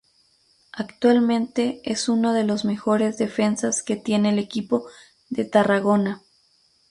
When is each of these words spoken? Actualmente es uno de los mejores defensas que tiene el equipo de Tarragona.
Actualmente 0.71 1.79
es 1.83 2.09
uno 2.09 2.33
de 2.33 2.43
los 2.43 2.65
mejores 2.65 3.19
defensas 3.19 3.83
que 3.83 3.97
tiene 3.97 4.29
el 4.29 4.39
equipo 4.39 4.87
de 5.29 5.45
Tarragona. 5.45 6.23